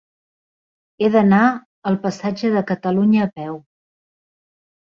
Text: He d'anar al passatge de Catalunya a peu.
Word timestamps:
He 1.01 1.09
d'anar 1.15 1.41
al 1.91 1.99
passatge 2.07 2.53
de 2.57 2.65
Catalunya 2.73 3.23
a 3.29 3.31
peu. 3.39 3.63